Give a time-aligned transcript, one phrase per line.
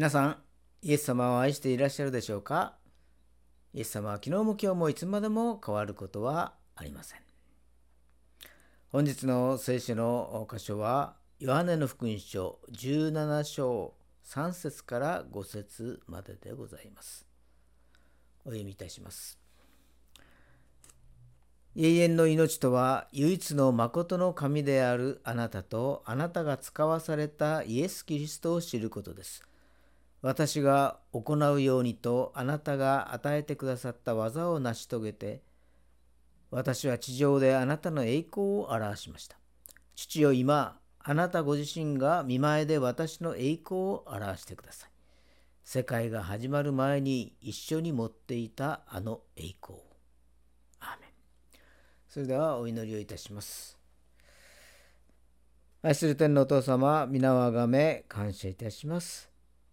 [0.00, 0.36] 皆さん、
[0.80, 2.78] イエス様を愛していらっしゃるでしょうか？
[3.74, 7.20] イエス様は昨日も今日もいつまでも変わることはありません。
[8.90, 13.92] 本日の聖書の箇所は、ヨハネの福音書17章
[14.24, 17.26] 3節から5節まででございます。
[18.46, 19.38] お読みいたします。
[21.76, 29.44] 永遠の命とは唯一の誠の神であるあなたとあなたが使わされたイエス・キリストを知ることです。
[30.22, 35.42] 私が行うようにとあなたが与えてくださった技を成し遂げて
[36.50, 39.36] 私は地上であなたの栄光を表しました。
[39.94, 44.90] 父よ今あなたご自身が見前で私の栄光を表してください。
[45.64, 49.78] 世界が始まる前に一緒に持っていたあの栄光。
[50.80, 51.10] アーメン
[52.08, 53.78] それではお祈りをいたします。
[55.82, 59.29] 愛する天のお父様、皆をあがめ感謝いたします。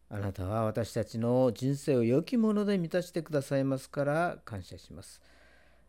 [0.09, 5.21] あなたは私たちの人生を良きもので満たしてくださいますから感謝します。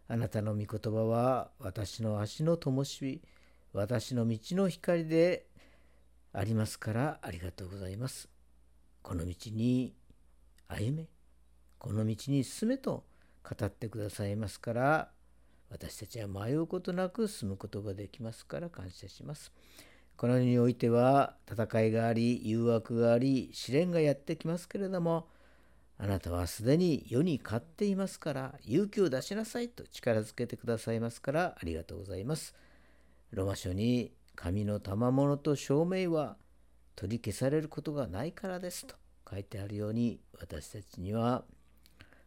[0.08, 3.22] あなたの御言葉は私の足の灯火、
[3.72, 5.46] 私の道の光で
[6.32, 8.28] ありますからありがとうございます。
[9.02, 9.94] この道に
[10.66, 11.08] 歩め、
[11.78, 13.04] この道に進めと
[13.44, 15.08] 語ってくださいますから
[15.70, 19.52] 私たちは迷うことなく進むことができますから感謝します。
[20.18, 25.28] この世においては戦いがあり誘惑があり試練がやってきますけれども
[25.96, 32.56] あなたはすでに世に勝っていますから勇気を出しなさいと力づけてくださいますからありがとうございます。
[33.30, 36.36] ロマ書に神の賜物と証明は
[36.96, 38.96] 取り消されることがないからですと
[39.30, 41.44] 書いてあるように私たちには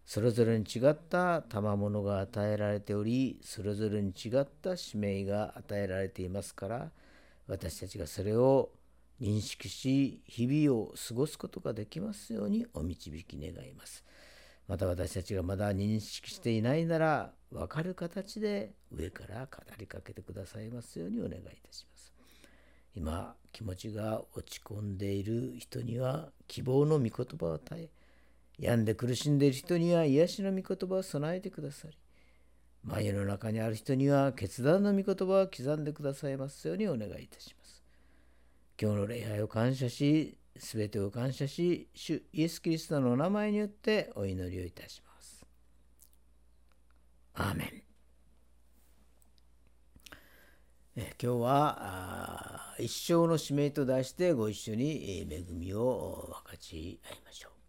[0.06, 6.92] それぞれに違った賜物が与えられておりそれぞれに違った使命が与えられていますから
[7.52, 8.70] 私たちがそれを
[9.20, 14.06] 認識し日々を過ごすことができますようにお導き願います。
[14.70, 22.14] また私たちがまだ認識していないなら分かる形で上から語りかけてくださいますようにお願いいたします。
[22.96, 27.90] 今気持ちが落ち込んでいる人には希望の御言葉を与え
[28.59, 31.98] 病んで苦しんでいる人には癒しの御言葉を備えてくださり
[32.84, 37.84] 眉の中にある人には決断の御言葉を刻んでくださいますようにお願いいたします。
[38.81, 45.46] 今日の礼拝を感謝し、すべてを感謝し、主イエス・キリストのお名前によってお祈りをいたします。
[47.36, 47.84] アーメン。
[50.98, 57.61] え今日は一生の使命と題してご一緒に恵みを分かち合いましょう。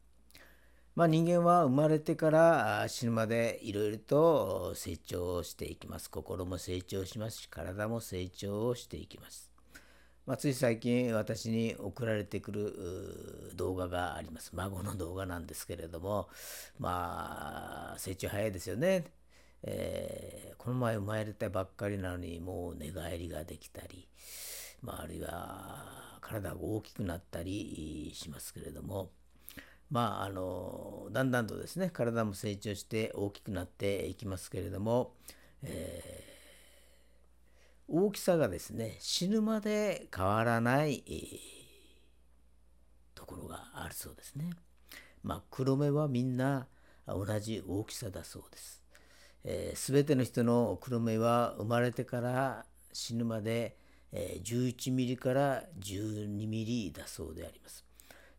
[0.95, 6.11] まあ、人間は生まれてから死ぬまでいろいろと成長していきます。
[6.11, 9.51] 心も成長しますし、体も成長していきます。
[10.27, 14.51] まあ、つい最近私に送られてくる動画があります。
[14.55, 16.29] 孫の動画なんですけれども、
[16.79, 19.07] まあ、成長早いですよね。
[19.63, 24.09] えー、この前生まれたばっかりなのにもう寝返りができたり、
[24.83, 29.11] まあ、あるいは体が大きくなったりしますけれども、
[29.93, 35.13] まああのだんだんとですね体も成長して大きくなっていきますけれども、
[35.63, 41.17] えー、大きさがですね死ぬまで変わらない、えー、
[43.15, 44.51] ところがあるそうですね。
[45.23, 46.67] まあ、黒目はみんな
[47.07, 48.83] 同じ大きさだそうです。
[49.45, 52.65] えー、全ての人の黒目は生まれてから
[52.95, 53.77] 死ぬまで、
[54.11, 57.92] えー、11ミリから12ミリだそうであります。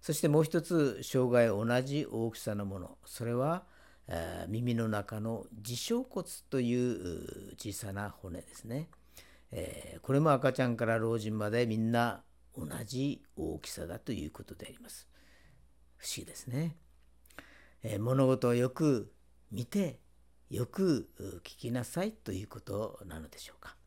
[0.03, 2.97] そしてもう一つ障害同じ大きさのもの。
[3.05, 3.63] それは、
[4.09, 8.89] え、耳の中の耳小骨という小さな骨ですね、
[9.51, 12.21] えー、これも赤ちゃんから老人までみんな
[12.53, 15.07] 同じ大きさだということであります。
[15.95, 16.75] 不思議ですね、
[17.81, 19.09] えー、物事をよく
[19.53, 20.01] 見て
[20.49, 21.09] よく
[21.45, 23.77] 聞きなさいということなのでしょうか。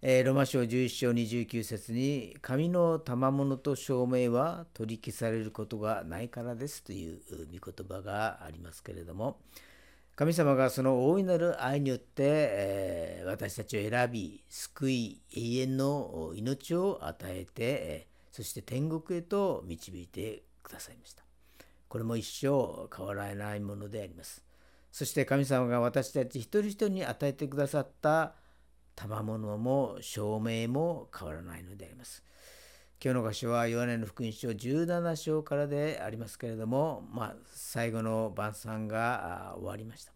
[0.00, 7.20] えー、ロマ書11章29節に「神の賜物と証明は取り消されることがないからです」という
[7.52, 9.40] 御言葉がありますけれども
[10.18, 21.22] 神様がその大いなる愛によって、えー、私たちを選び救い永遠の命を与えて、そして天国へと導いてくださいました。
[21.88, 24.42] これも一生変わらないものであります。
[24.90, 28.34] そして神様が私たち一人一人に与えてくださった
[28.98, 32.24] 賜物も証明も変わらないのであります。
[33.00, 40.12] 今日の箇所はヨハネの福音書17章からでありますけれども、まあ、最後の晩餐が終わりました。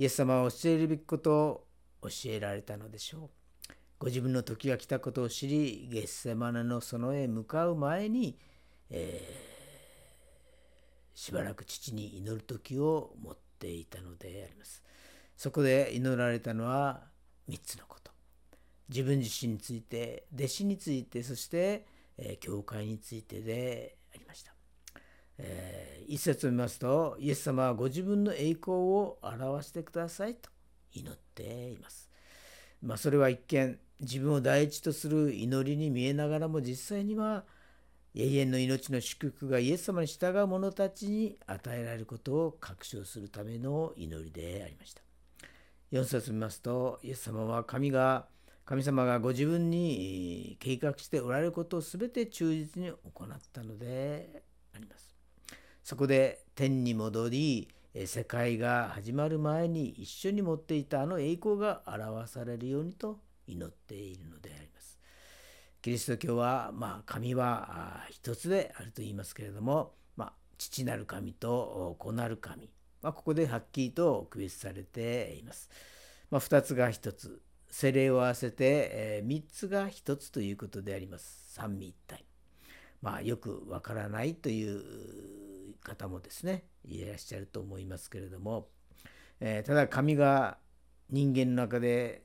[0.00, 1.66] イエス様は教えるべきことを
[2.02, 3.30] 教えられたのでしょ
[3.70, 3.72] う。
[4.00, 8.36] ご自分の時が来たことを知り、ゲッセマネの園へ向かう前に、
[8.90, 9.48] え
[11.14, 14.82] しばらく父に祈る時を持っていたのであります。
[15.36, 17.02] そこで祈られたのは
[17.48, 18.07] 3つのこと。
[18.88, 21.86] 自分自身について、弟子について、そして、
[22.16, 24.52] えー、教会についてでありました。
[25.38, 30.50] えー、一節を見ますと、イエス様はご自分の栄光を表してくださいと
[30.92, 32.10] 祈っています。
[32.82, 37.44] まあ、それは一見、自分を第一とする祈りに見えながらも実際には
[38.14, 45.02] 永遠の命の祝福がイエス様に従う者たちに与えられることを確証するための祈りでありました。
[45.92, 48.26] 4節見ますと、イエス様は神が、
[48.68, 54.42] 神様がご自分に計画しておられることを全て忠実に行ったので
[54.74, 55.16] あります。
[55.82, 57.68] そこで天に戻り、
[58.04, 64.98] 世界が始まる前に一緒に持っていたあの栄光が表されるようにと祈っているのであります。
[65.80, 72.68] キリスト教は、まあ、神は一つであると言いますけれども、まあ、父なる神と子なる神、
[73.00, 75.70] まあ、ここではっきりと区別されています。
[76.30, 81.52] まあ、2つが1つ、精霊を合わせて、えー、3つが1つということであります。
[81.54, 82.24] 三位一体。
[83.02, 88.68] まあ、よくわからないという方もですね、いらっしゃると思いますけれども、
[89.40, 90.58] えー、ただ神が
[91.10, 92.22] 人間の中で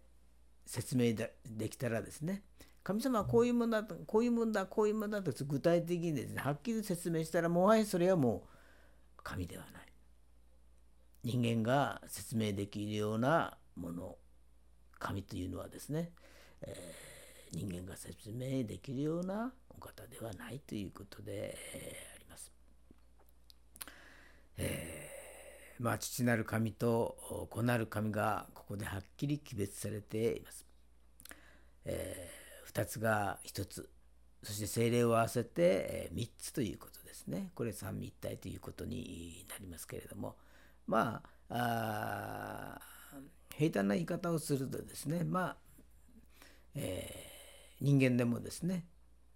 [0.65, 2.43] 説明できたらですね
[2.83, 8.43] 神様はこういうものだこういうものだこういうものだと具体的にですねはっきり説明したらもはやそれはも
[9.17, 9.83] う神ではない
[11.23, 14.17] 人間が説明できるようなもの
[15.03, 16.11] 神というのはですね、
[16.61, 22.51] えー、人間が説明できるようなお方ではないということで、えー、あります。
[24.57, 30.65] えー、まあ父なる神と子なる神がここではっきり区別されています。
[31.85, 33.89] えー、2つが1つ
[34.41, 40.35] そして精霊を合わせて3つということですねこれ三位一体ということになりますけれども
[40.87, 42.79] まあ
[43.57, 45.55] 平坦な言い方をするとですねまあ、
[46.75, 48.85] えー、人間でもですね、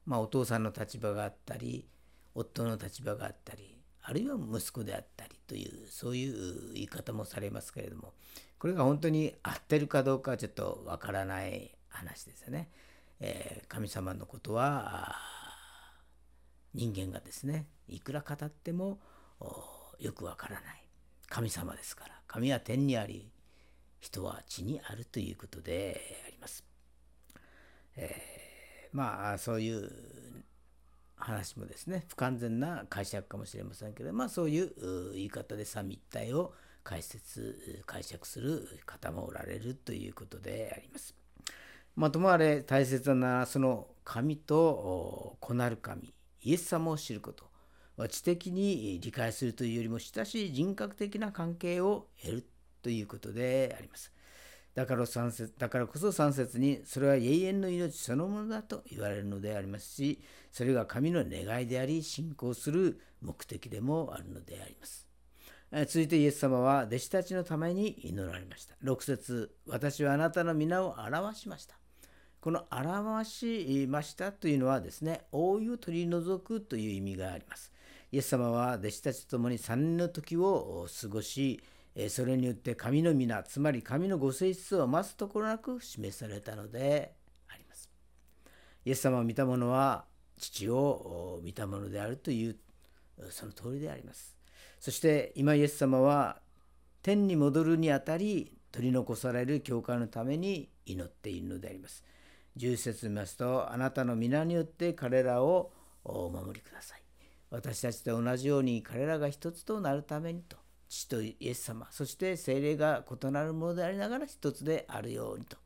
[0.05, 1.87] まあ、お父さんの立場があったり
[2.35, 8.13] 夫の立場があったりあるいは息子であったりというそういう言い方もされますけれども
[8.57, 12.69] これが本当に合ってるかどうかはちょっとわからない話ですよね。
[13.19, 15.15] えー、神様のことは
[16.73, 18.99] 人間がですねいくら語っても
[19.99, 20.83] よくわからない
[21.27, 23.31] 神様ですから神は天にあり
[23.99, 26.63] 人は地にあるということであります。
[27.95, 29.91] えー、まあそういう
[31.15, 36.53] 話もですね不完全な解釈かもしれませんけどまあそういう言い方で三位一体を
[36.83, 41.15] 解説解釈する方もおられるということであります。
[41.95, 46.13] まあ、ともあれ大切なその神と子なる神
[46.43, 47.47] イエス様を知ること
[48.07, 52.47] 知的に理解するというよりも親しい人格的な関係を得る
[52.87, 54.13] ということであります。
[54.73, 60.21] だから3節だからこそ3節にそれは永遠の命そのものだと言われるのでありますし
[60.53, 65.05] それが神の願いであり信仰する目的でもあるのであります。
[65.87, 68.75] 続いてイエス様は弟子たちのために祈られました。
[68.81, 71.75] 6節私はあなたの皆を表しました。
[72.39, 77.73] この表しましたというのはですね、覆いを取り除くという意味があります。
[78.13, 81.59] イエス様は弟子たちと共に3年の時を過ごし、
[82.09, 87.15] それによって神の皆、つまり神のご性質を増すところなく示されたので
[87.47, 87.89] あります。
[88.85, 90.05] イエス様を見た者は
[90.37, 92.55] 父を見たものであるという
[93.29, 94.37] その通りであります。
[94.79, 96.39] そして今イエス様は
[97.01, 102.03] 天に戻るにあたり取り残される教会のために祈っているのであります。
[102.57, 105.71] 10節見ますと、あなたの皆によって彼らを
[106.03, 107.01] お守りください。
[107.49, 110.57] 私たちと同じように彼らが一つとなるためにと、
[110.89, 115.57] 父とイエス様、そして精霊が異なるものでありながら一つであるようにと。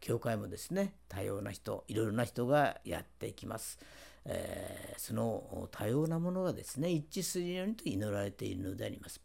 [0.00, 3.78] 教会もですね、多様な人、いろいろな人がやっていきます。
[4.26, 9.20] えー、その多様なものがですね、一致するようにと祈られているのであります。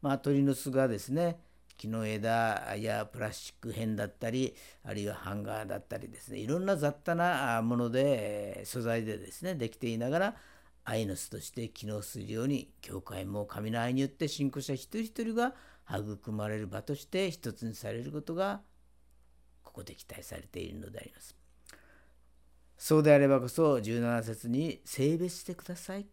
[0.00, 1.40] まあ、鳥の巣がですね、
[1.76, 10.36] 木の枝やプラスチック片だったりあるいはハンガーだったりですねいろんな雑多なもので素材でですねできていながら
[10.84, 15.54] 愛の巣として機能するように教会も神の愛によって信仰者一人一人が
[15.90, 18.60] 育まれる場として一つにされることが
[19.62, 21.34] ここで期待されているのであります。
[22.76, 26.06] そうであればこそ17節に性別してください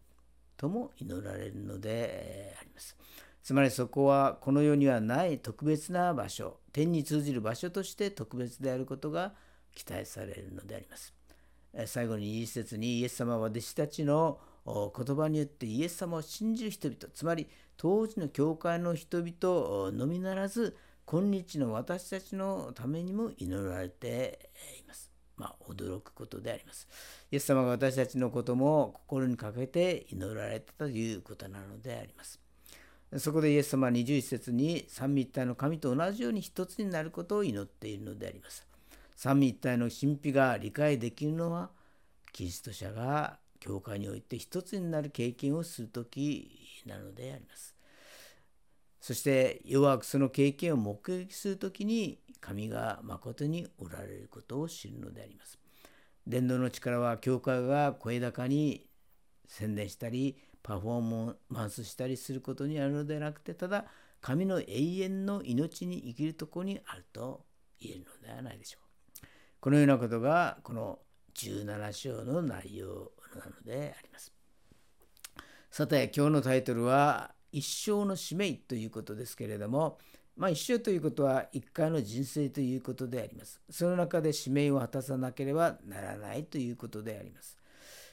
[0.56, 2.96] とも祈られるのであります。
[3.42, 9.34] つまりそこはこの世にはない特別な場所、天に通じる場所として特別であることが
[9.74, 11.12] 期待されるのであります。
[11.86, 24.50] 最後に一節にイエス様は弟子たちの言葉によってイエス様を信じる人々つまり当時の教会の人々のみならず今日の私たちのためにも祈られて
[24.80, 25.10] います。
[25.36, 26.86] まあ、驚くことであります。
[27.30, 32.40] イエス様が私たちのことも心にかけて祈られたということなのであります。
[33.18, 38.66] そこでイエス様は21節に三位一体の神と同じように一つになることを祈っているのであります。
[39.16, 41.70] 三位一体の神秘が理解できるのは
[42.32, 47.76] キリスト者が教会において一つになる経験をする時なのであります。
[49.00, 55.60] そして弱くその経験を目撃する時に神が誠におられることを知るのであります。
[56.26, 58.84] 伝道の力は教会が声高に
[59.46, 63.84] 宣伝したりパフォーマンスしたりすることにあるのではなくてただ
[64.20, 64.66] 神の永
[65.02, 67.44] 遠の命に生きるとこにあると
[67.80, 69.26] 言えるのではないでしょう。
[69.60, 70.98] このようなことがこの
[71.34, 73.12] 17章の内容
[73.64, 74.32] であります。
[75.70, 79.98] さて今日のタイトルは「一生の使命」ということですけれども
[80.36, 83.60] まあ、一生ということは一回の人生ということであります。
[83.68, 87.58] その中で使命を果たさなければならないということであります。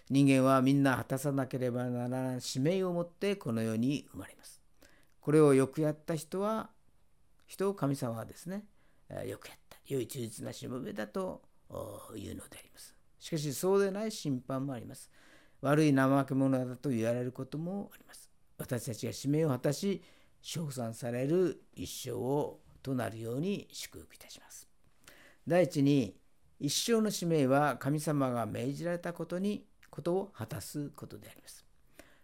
[0.10, 4.62] 人間はみんな果たさなければならない使命を持ってこの世に生まれます。
[5.22, 6.72] これをよくやった人は、
[7.46, 8.66] 人を神様はですね、
[9.26, 11.42] よくやった、良い忠実なしもべだと
[12.16, 12.99] いうのであります。
[13.20, 15.10] しかしそうでない審判もあります。
[15.62, 18.30] 悪い怠け者だと言われることもあります。
[18.58, 20.02] 私たちが使命を果たし、
[20.42, 24.68] 称賛される一生をとなるように祝福いたします。
[25.46, 26.16] 第一に
[26.60, 31.66] 一生の使命は神様が命じられたことにことを果たすことであります。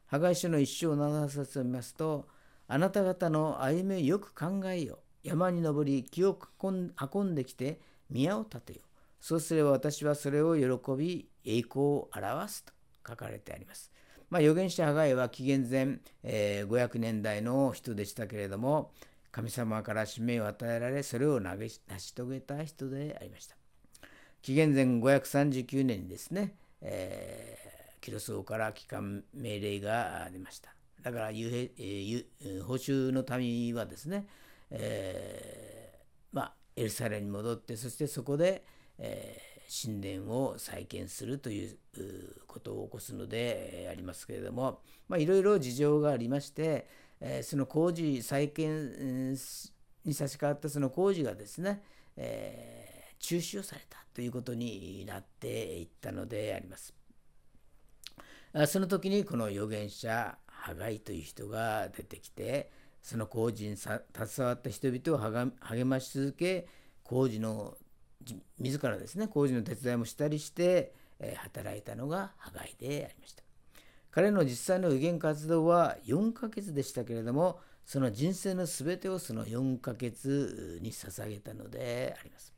[0.07, 2.27] 破壊書の一生7節を見ますと
[2.67, 8.79] あなた方の歩みをよく考えよ山に登り木を運んできて宮を建てよ
[9.25, 12.71] そうすれば私はそれを喜び栄光を表すと
[13.09, 13.91] 書かれてあります。
[14.29, 18.91] まあ、預言者ハガイは紀元前、えー、500年代の人でしたけれども
[19.31, 23.55] 神様から使命を与えられそれを成し遂げた人でありました
[24.43, 30.69] 紀元前539年にですね、えー、キロス王から帰還命令が出ました
[31.01, 32.25] だから、えー、
[32.63, 34.27] 報酬の民はですね、
[34.69, 38.63] えー、まあ、エルサレムに戻ってそしてそこで、
[38.99, 41.77] えー神殿を再建するという
[42.47, 46.87] ことを起こすのでありますけれども、まあ、いろいろ事情がありまして、
[47.19, 49.33] えその工事再建
[50.03, 51.81] に差し掛わったその工事がですね、
[52.15, 56.93] えー、中止をされたということになっていったのであります。
[58.67, 62.71] その時にこの預言者ハガイという人が出てきて
[63.01, 63.99] その工事に携
[64.39, 66.65] わった人々を励まし続け
[67.03, 67.75] 工事の
[68.59, 73.43] 自らですね工事の手伝いもしたりして、え働いたのがハガイでありました。
[74.11, 82.53] 彼の実際の予言活動は4ヶ月でしたけれどもその人生の全てをその4ヶ月に捧げたのであります。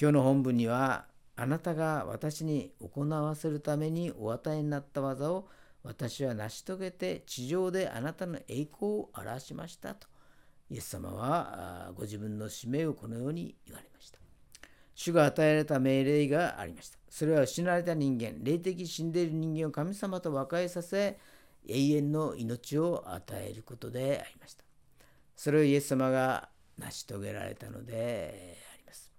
[0.00, 1.06] 今日の本文には
[1.36, 5.48] あなたが私に行わせるためにお与えになった技を
[5.82, 10.08] 私は成し遂げて地上であなたの栄光を表しましたと。
[10.68, 14.25] イエス様はご自分の使命をこのように言われました。
[14.96, 16.98] 主が与えられた命令がありました。
[17.08, 21.18] それは失われた人間、霊的死んでいる人間を神様と和解させ、
[21.68, 24.64] 永遠の命を与えることでありました。
[25.36, 26.48] それをイエス様が
[26.78, 29.12] 成し遂げられたのであります。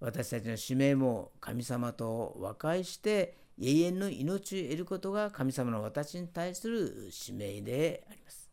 [0.00, 8.50] 私たちの使命も神様と和解して永遠の命を得ることが神様の私に対する使命であります。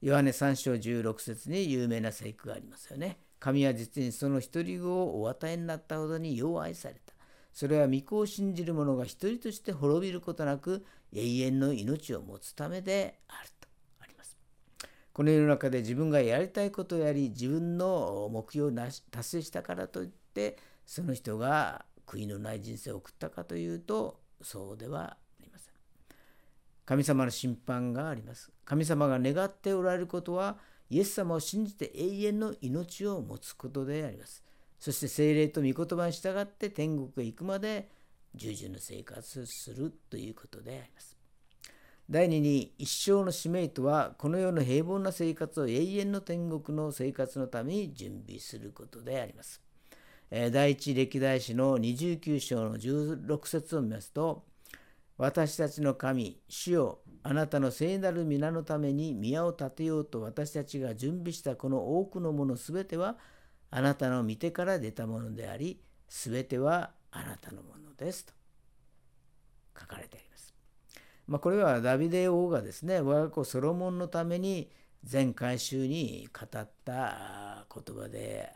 [0.00, 3.18] ヨハネ3章16節に有名な聖句がありますよね。
[3.38, 7.14] 神は実にその一人子をお与えになったほどによう愛された。
[7.52, 13.68] それは御子を信じる者が一人として滅びることなく永遠の命を持つためであると
[14.00, 14.36] あります。
[15.12, 25.74] この世の中で自分がやりたいことをやり自分の目標を達成したからといってその人が悔いのない人生を送ったかというとそうではありません。
[26.84, 28.52] 神様の審判があります。
[28.64, 30.58] 神様が願っておられることは
[30.90, 34.42] イエス様を信じて永遠の命を持つことであります。
[34.78, 37.90] そして精霊と御言葉に従って天国へ行くまで
[38.34, 41.16] 従順の生活をするということであります。
[42.08, 49.60] 第2に一生の使命とはこの世の平凡な生活を永遠の天国の生活のために準備することであります。
[50.30, 54.44] 第一歴代史の29章の16節を見ますと
[55.18, 63.18] 私たちの神、主よあなたの聖なる皆のために宮を建てようと私たちが準備したこの多くのものすべては
[63.70, 68.32] あなたの御手から出たものであり、すべてはあなたのものですと
[69.78, 70.54] 書かれてあります。
[71.26, 74.70] まあ、これはダビデ王がですね我が子ソロモンのために
[75.04, 78.50] 全改宗に語った言葉で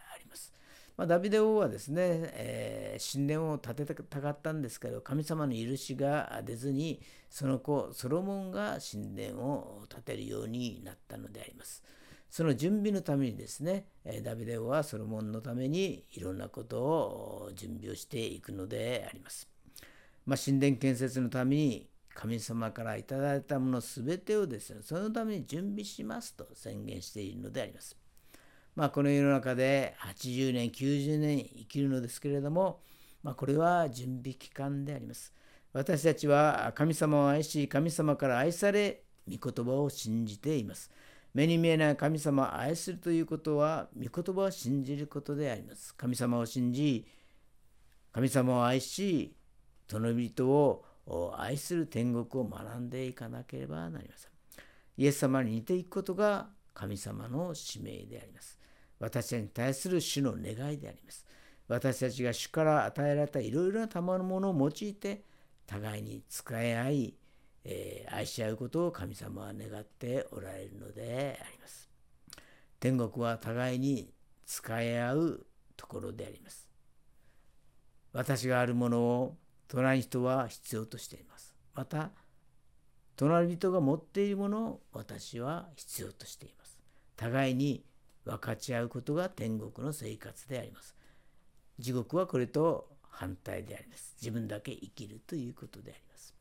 [1.03, 1.05] ま。
[1.05, 2.03] あ、ダビデ王はですね、
[2.35, 11.83] えー、神殿を建てたかったんですけど神様の許しが出ずにその子ソロモンが神殿を建てるようになったのであります。
[12.31, 13.85] その準備のためにですね
[14.25, 19.49] ダビデ王はソロモンのためにいろんなことを準備をしていくのであります。
[20.25, 28.02] まあ、神殿建設のために神様からいただいたもの全てをですねそのために準備しますと宣言しているのであります。
[28.75, 32.81] まあ、この世の中で80年90年生きるのですけれども、
[33.23, 35.33] まあ、これは準備期間であります。
[35.73, 40.91] 私たちは神様を愛し神様から愛され御言葉を信じています。
[41.35, 45.95] 目に見えない神様を愛するということは御言葉を信じることであります。
[45.95, 47.07] 神様を信じ
[48.13, 49.35] 神様を愛し
[49.87, 50.85] 隣人を
[51.37, 54.31] 愛する天国を学んでいかなければなりません。
[54.97, 58.62] イエス様に似ていくことが神様の使命であります。
[59.03, 61.27] 私たちに対する主の願いであります。
[61.67, 65.25] 私たちが主から与えられたいろいろな賜物を用いて
[65.67, 67.15] 互いに使い合い、
[67.65, 71.91] えー、愛し合うことを神様は願っておられるのであります。
[72.79, 74.13] 天国は互いに
[74.47, 76.69] 使い合うところであります。
[78.13, 81.57] 私があるものを隣人は必要としています。
[81.75, 82.13] また、
[83.17, 86.79] 隣人が持っているものを私は必要としています。
[87.17, 87.85] 互いに
[88.25, 90.95] 分かち合うことが天国の生活であります。
[91.79, 94.15] 地獄はこれと反対であります。
[94.21, 96.35] 自分だけ生きるということであります。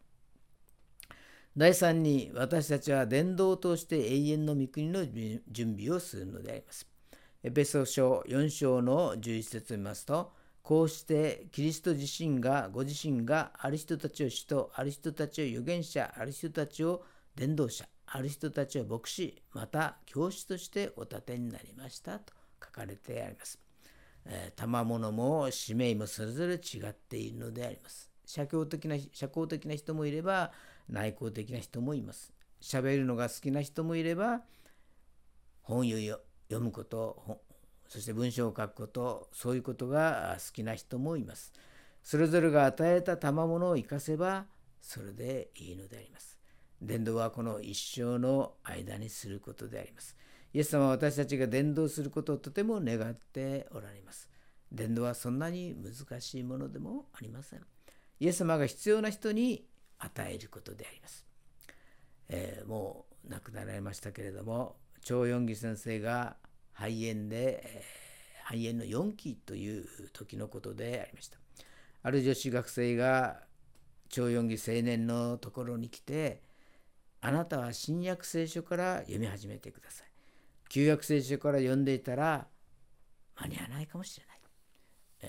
[1.58, 5.06] 第3に私たちは伝道を通して永遠の御国の
[5.50, 6.88] 準備をするのであります。
[7.44, 17.04] エペソ書4章の11節を見ますと、こうしてキリスト自身がご自身がある人たちを使徒ある人たちを預言者ある人たちを
[17.36, 23.60] 伝道者ある人たちを牧師また教師としてお立てになりましたと書かれてあります。
[24.26, 28.10] えー、賜物も使命もそれぞれ違っているのであります。
[28.26, 30.52] 社交的な社交的な人もいれば
[30.90, 32.34] 内向的な人もいます。
[32.62, 34.42] 喋るのが好きな人もいれば
[35.64, 36.20] 本を読
[36.60, 37.40] むこと
[37.88, 41.52] そして文章を書くことそういうことが好きな人もいます
[42.04, 44.46] それぞれが与えた賜物を生かせば
[44.82, 46.31] それでいいのであります
[46.82, 50.18] 伝道はこの一生の間にすることであります。
[50.54, 54.30] イエス様は私たちが伝道することをとても願っておられます。
[54.72, 57.62] 伝道はそんなに難しいものでもありません。
[58.20, 59.66] イエス様が必要な人に
[59.98, 61.26] 与えることであります、
[62.30, 66.36] えー、もう亡くなられましたけれども張四義先生が
[66.74, 67.84] 肺炎でえ、
[68.46, 71.38] 肺炎の4期という時のことでありました。
[72.04, 73.42] ある女子学生が
[74.10, 76.42] 超四義青年のところに来て、
[77.22, 80.08] あなたは新約聖書から読み始めてください。
[80.70, 82.48] 旧約聖書から読んでいたら
[83.36, 84.38] 間に合わないかもしれない。
[85.24, 85.28] え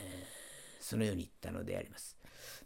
[0.80, 2.16] ー、そのように言ったのであります。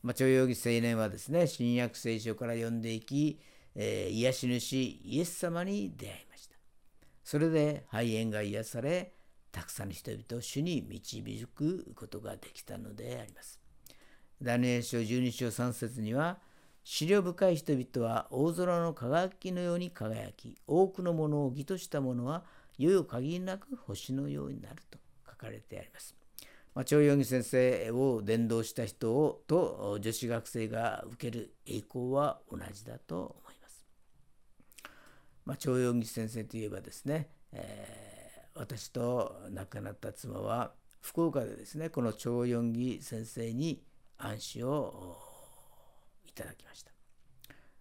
[0.03, 3.41] まあ、徴用義青年はですね、新約聖書から読んでいき、
[3.75, 6.57] えー、癒し主イエス様に出会いました。
[7.25, 9.13] それで肺炎が癒され、
[9.51, 13.61] たくさんの人々を主に導くことができたのであります。
[14.41, 16.39] ダニエル書12章3節には、
[16.89, 22.45] 資料深い人々は大空の輝きのように輝き、多くのものを義とした者は
[22.79, 24.97] いよいよ限りなく星のようになると
[25.29, 26.15] 書かれてあります。
[26.77, 33.85] まあ、長陽義先生を伝道した人をと女子学生が受ける栄光は同じだと思います。
[35.45, 40.71] まあ、長義先生といえばですね、えー、私と亡くなった妻は
[41.01, 43.83] 福岡でですねこの長義先生に
[44.19, 45.26] 暗視を
[46.37, 46.93] ただきました。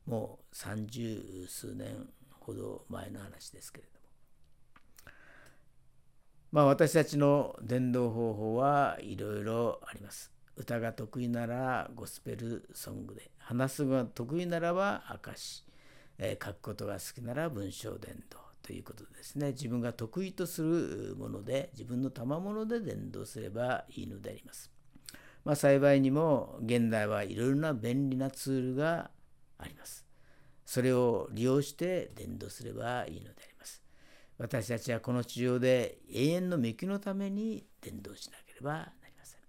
[0.06, 4.06] もう三十数年ほど前の話ですけれども。
[6.52, 10.32] まあ私たちの伝道方法はいろいろあります。
[10.56, 15.66] 歌が得意ならゴスペルソングで話すが得意ならば証
[16.18, 19.52] えー、書くことが好きなら文章伝道ということですね。
[19.52, 24.72] 自分が得意とするもので自分の賜物で伝道すればいいのであります。
[25.46, 29.12] まあ、幸いにも現代はいろいろな便利なツールが
[29.60, 30.04] あります。
[30.66, 33.84] それを利用して伝道すればいいのであります。
[34.40, 39.40] 私たちはこの地上で永遠の御のために伝道しなければなりません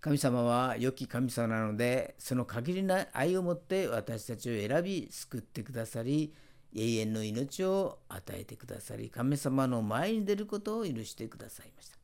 [0.00, 6.32] 神様は良き神様なので、その限りない愛を持って私たちを選び、救ってくださり、
[6.74, 11.98] 永遠の命を与えてくださり、神様の前に出ることを許してくださいました。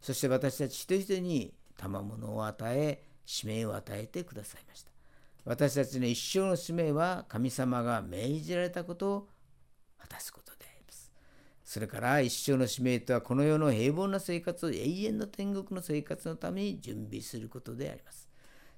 [0.00, 4.92] そして私たち一人一人に賜物を与え、使命を与えてくださいました。
[5.44, 9.28] 私たちの一生の使命は神様が命じられたことを
[9.98, 11.12] 果たすことであります。
[11.64, 18.28] それから一生の使命とはこの世の平凡な生活を永遠の天国の生活のために準備することであります。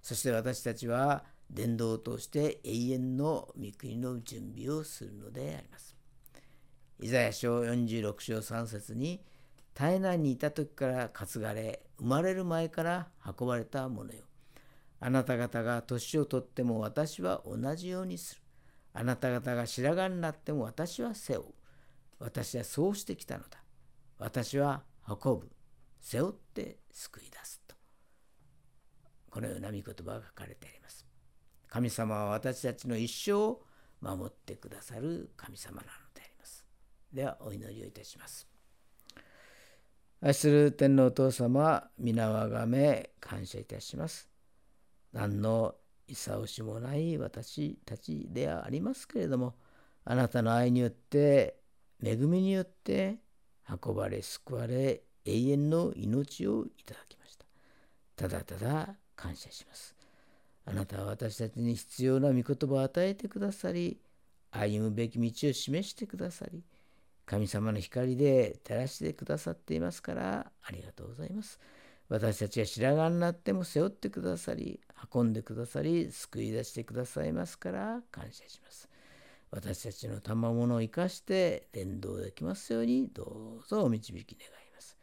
[0.00, 5.94] そして私たちは伝道を通して永遠の御国の準備をするのであります。
[7.00, 9.20] イザヤ書46章3節に
[9.74, 13.08] 体内にいた時から担がれ生まれる前から
[13.38, 14.24] 運ばれたものよ。
[15.00, 18.42] あなた方が年をとっても私は同じようにする。
[18.94, 21.54] あなた方が白髪になっても私は背負う。
[22.20, 23.62] 私はそうしてきたのだ。
[24.18, 25.50] 私は運ぶ。
[26.00, 27.74] 背負って救い出すと。
[29.30, 31.04] このような御言葉が書かれてあります。
[31.66, 33.62] 神様は私たちの一生を
[34.00, 36.64] 守ってくださる神様なのであります。
[37.12, 38.53] ではお祈りをいたします。
[40.26, 44.26] 愛する天皇お父様、皆をあがめ感謝いたします。
[45.12, 45.74] 何の
[46.08, 49.52] いさおしもない私たちではありますけれども
[50.02, 51.56] あなたの愛によって
[52.02, 53.16] 恵みによって
[53.84, 57.44] 運ばれ救われ永遠の命をいただきました
[58.16, 59.94] ただただ感謝します
[60.64, 63.98] あなたは私たちに必要な御言葉を与えてくださり
[64.50, 66.62] 歩むべき道を示してくださり
[67.26, 71.58] 神様の光で照らしてくださっていますからありがとうございます。
[72.08, 74.80] 私たちが白髪になっても背負ってくださり、
[75.12, 78.88] 運んでくださり、救い出してくださいますから感謝します。
[79.50, 84.98] 私たちの賜物を生かして連動できますようにどうぞお導き願います。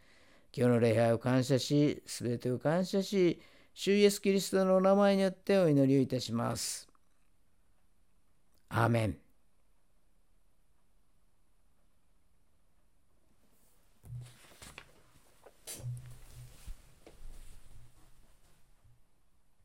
[0.54, 3.42] 今日の礼拝を感謝し、すべてを感謝し、
[3.74, 6.88] 主イエスキリストのお名前によってお祈りをいたします。
[8.70, 9.21] アーメン。